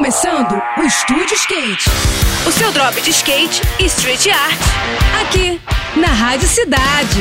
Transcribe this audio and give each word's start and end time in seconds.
começando 0.00 0.58
o 0.78 0.82
Estúdio 0.82 1.34
Skate. 1.34 1.90
O 2.48 2.52
seu 2.52 2.72
drop 2.72 2.98
de 3.02 3.10
skate 3.10 3.60
e 3.78 3.84
street 3.84 4.28
art. 4.28 4.58
Aqui, 5.20 5.60
na 5.94 6.06
Rádio 6.06 6.48
Cidade. 6.48 7.20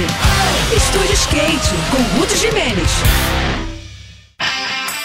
Estúdio 0.74 1.14
Skate, 1.14 1.76
com 1.92 2.18
Ruth 2.18 2.38
Jimenez. 2.38 2.90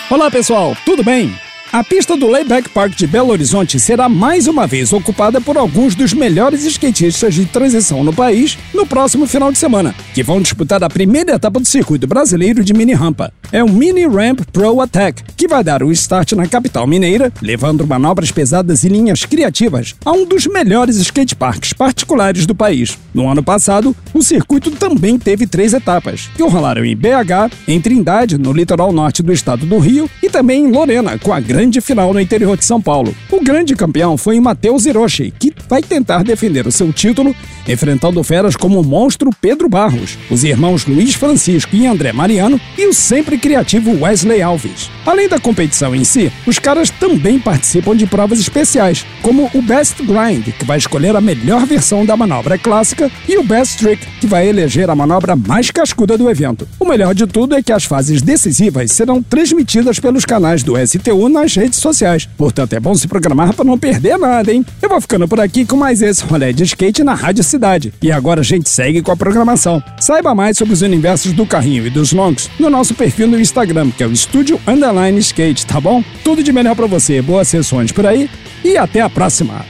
Olá 0.09 0.31
pessoal, 0.31 0.77
tudo 0.87 1.03
bem? 1.03 1.35
A 1.73 1.83
pista 1.83 2.17
do 2.17 2.29
Layback 2.29 2.69
Park 2.69 2.95
de 2.95 3.05
Belo 3.09 3.33
Horizonte 3.33 3.81
será 3.81 4.09
mais 4.09 4.47
uma 4.47 4.65
vez 4.65 4.93
ocupada 4.93 5.41
por 5.41 5.57
alguns 5.57 5.97
dos 5.97 6.13
melhores 6.13 6.65
skatistas 6.65 7.35
de 7.35 7.45
transição 7.45 8.05
no 8.05 8.15
país 8.15 8.57
no 8.73 8.87
próximo 8.87 9.27
final 9.27 9.51
de 9.51 9.59
semana, 9.59 9.93
que 10.15 10.23
vão 10.23 10.41
disputar 10.41 10.85
a 10.85 10.89
primeira 10.89 11.33
etapa 11.33 11.59
do 11.59 11.67
circuito 11.67 12.07
brasileiro 12.07 12.63
de 12.63 12.73
mini 12.73 12.93
rampa. 12.93 13.33
É 13.53 13.63
o 13.63 13.69
Mini 13.69 14.07
Ramp 14.07 14.41
Pro 14.53 14.81
Attack, 14.81 15.23
que 15.37 15.47
vai 15.47 15.63
dar 15.63 15.83
o 15.83 15.93
start 15.93 16.33
na 16.33 16.47
capital 16.47 16.87
mineira, 16.87 17.33
levando 17.41 17.87
manobras 17.87 18.31
pesadas 18.31 18.85
e 18.85 18.89
linhas 18.89 19.25
criativas 19.25 19.95
a 20.05 20.13
um 20.13 20.25
dos 20.25 20.47
melhores 20.47 20.97
skateparks 20.97 21.73
particulares 21.73 22.47
do 22.47 22.55
país. 22.55 22.99
No 23.13 23.29
ano 23.29 23.43
passado, 23.43 23.95
o 24.13 24.23
circuito 24.23 24.71
também 24.73 25.19
teve 25.19 25.47
três 25.47 25.73
etapas, 25.73 26.29
que 26.37 26.43
rolaram 26.43 26.85
em 26.85 26.97
BH, 26.97 27.53
em 27.69 27.81
Trindade, 27.81 28.39
no 28.39 28.53
litoral 28.53 28.93
norte 28.93 29.23
do 29.23 29.33
estado 29.33 29.67
do 29.67 29.79
Rio, 29.79 30.11
e 30.23 30.29
também 30.29 30.65
em 30.65 30.73
Lorena, 30.73 31.19
com 31.19 31.33
a 31.33 31.41
grande 31.41 31.81
final 31.81 32.13
no 32.13 32.21
interior 32.21 32.57
de 32.57 32.65
São 32.65 32.81
Paulo. 32.81 33.15
O 33.31 33.43
grande 33.43 33.75
campeão 33.77 34.17
foi 34.17 34.41
Matheus 34.41 34.87
Hiroshi, 34.87 35.33
que 35.39 35.55
vai 35.69 35.83
tentar 35.83 36.25
defender 36.25 36.67
o 36.67 36.73
seu 36.73 36.93
título, 36.93 37.35
enfrentando 37.69 38.23
feras 38.23 38.57
como 38.57 38.81
o 38.81 38.85
monstro 38.85 39.31
Pedro 39.41 39.69
Barros, 39.69 40.19
os 40.31 40.45
irmãos 40.45 40.87
Luiz 40.87 41.15
Francisco 41.15 41.75
e 41.75 41.87
André 41.87 42.13
Mariano 42.13 42.61
e 42.77 42.87
o 42.87 42.95
sempre 42.95 43.39
criativo 43.39 44.03
Wesley 44.03 44.43
Alves. 44.43 44.91
Além 45.07 45.29
da 45.29 45.39
competição 45.39 45.95
em 45.95 46.05
si, 46.05 46.33
os 46.47 46.59
caras 46.59 46.91
também 46.91 47.39
participam 47.39 47.97
de 47.97 48.07
provas 48.07 48.41
especiais, 48.41 49.05
como 49.23 49.51
o 49.55 49.63
Best 49.63 50.03
Grind, 50.03 50.55
que 50.59 50.65
vai 50.65 50.79
escolher 50.79 51.15
a 51.15 51.21
melhor 51.21 51.67
versão 51.67 52.05
da 52.07 52.17
manobra 52.17 52.59
clássica, 52.59 53.11
e 53.29 53.37
o 53.37 53.43
Best 53.43 53.79
Trick, 53.79 54.07
que 54.21 54.27
vai 54.27 54.49
eleger 54.49 54.89
a 54.89 54.95
manobra 54.95 55.37
mais 55.37 55.71
cascuda 55.71 56.17
do 56.17 56.31
evento. 56.31 56.67
O 56.79 56.87
melhor 56.87 57.15
de 57.15 57.27
tudo 57.27 57.55
é 57.55 57.63
que 57.63 57.73
as 57.73 57.85
fases 57.85 58.23
decisivas 58.23 58.93
serão 58.93 59.23
transmitidas 59.23 59.99
pelos 59.99 60.25
canais 60.25 60.63
do 60.63 60.75
STU 60.87 61.29
nas 61.29 61.55
redes 61.55 61.79
sociais. 61.79 62.29
Portanto, 62.37 62.73
é 62.73 62.81
bom 62.81 62.95
se 62.95 63.07
programar 63.09 63.53
para 63.55 63.65
não 63.65 63.79
perder 63.79 64.19
nada, 64.19 64.53
hein? 64.53 64.65
Eu 64.81 64.89
vou 64.89 65.01
ficando 65.01 65.29
por 65.29 65.41
aqui 65.41 65.65
com 65.65 65.77
mais 65.77 66.03
esse 66.03 66.25
rolê 66.25 66.53
de 66.53 66.65
skate 66.65 67.05
na 67.05 67.15
Rádio 67.15 67.45
Cidade. 67.55 67.95
E 68.03 68.11
agora 68.11 68.41
a 68.41 68.45
gente 68.45 68.69
segue 68.69 69.01
com 69.01 69.13
a 69.13 69.17
programação. 69.17 69.83
Saiba 70.01 70.35
mais 70.35 70.59
sobre 70.59 70.75
os 70.75 70.83
universos 70.83 71.33
do 71.33 71.47
carrinho 71.47 71.87
e 71.87 71.91
dos 71.91 72.13
longs 72.13 72.51
no 72.59 72.69
nosso 72.69 72.95
perfil 72.95 73.29
no 73.29 73.39
Instagram, 73.39 73.91
que 73.91 74.03
é 74.03 74.07
o 74.07 74.13
Estúdio 74.13 74.61
Underline 74.67 75.19
Skate, 75.21 75.65
tá 75.65 75.81
bom? 75.81 76.03
Tudo 76.25 76.43
de 76.43 76.53
melhor 76.53 76.75
para 76.75 76.87
você, 76.87 77.23
boas 77.23 77.47
sessões 77.47 77.93
por 77.93 78.07
aí 78.07 78.29
e 78.65 78.77
até 78.77 79.01
a 79.01 79.09
próxima! 79.09 79.65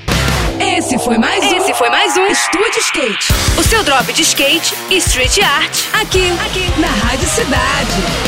Esse 0.58 0.98
foi 0.98 1.18
mais 1.18 1.44
um. 1.44 1.56
Esse 1.56 1.74
foi 1.74 1.90
mais 1.90 2.16
um 2.16 2.26
Estúdio 2.26 2.80
Skate. 2.80 3.32
O 3.58 3.62
seu 3.62 3.82
drop 3.84 4.12
de 4.12 4.22
skate 4.22 4.74
e 4.90 4.96
street 4.96 5.38
art. 5.38 5.78
Aqui, 6.00 6.30
aqui, 6.44 6.80
na 6.80 6.88
Rádio 6.88 7.28
Cidade. 7.28 8.23